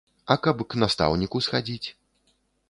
[0.35, 1.87] А каб к настаўніку схадзіць?